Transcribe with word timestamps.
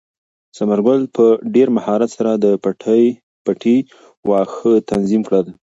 ثمر 0.57 0.79
ګل 0.85 1.01
په 1.15 1.25
ډېر 1.55 1.67
مهارت 1.77 2.09
سره 2.17 2.31
د 2.43 2.45
پټي 3.45 3.77
واښه 4.29 4.73
تنظیم 4.91 5.21
کړل. 5.27 5.47